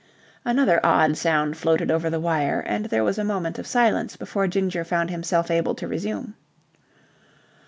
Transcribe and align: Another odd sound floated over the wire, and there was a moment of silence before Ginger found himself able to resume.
Another 0.43 0.83
odd 0.83 1.15
sound 1.15 1.57
floated 1.57 1.91
over 1.91 2.09
the 2.09 2.19
wire, 2.19 2.61
and 2.65 2.85
there 2.85 3.03
was 3.03 3.19
a 3.19 3.23
moment 3.23 3.59
of 3.59 3.67
silence 3.67 4.17
before 4.17 4.47
Ginger 4.47 4.83
found 4.83 5.11
himself 5.11 5.51
able 5.51 5.75
to 5.75 5.87
resume. 5.87 6.33